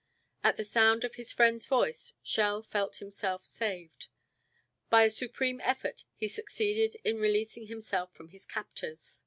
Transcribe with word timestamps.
At 0.43 0.57
the 0.57 0.63
sound 0.63 1.03
of 1.03 1.13
his 1.13 1.31
friend's 1.31 1.67
voice 1.67 2.13
Schell 2.23 2.63
felt 2.63 2.95
himself 2.95 3.45
saved. 3.45 4.07
By 4.89 5.03
a 5.03 5.11
supreme 5.11 5.61
effort 5.63 6.05
he 6.15 6.27
succeeded 6.27 6.97
in 7.03 7.19
releasing 7.19 7.67
himself 7.67 8.11
from 8.11 8.29
his 8.29 8.47
captors. 8.47 9.19